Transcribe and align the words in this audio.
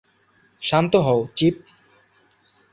শান্ত 0.61 0.93
হও, 1.05 1.19
চিপ। 1.35 1.55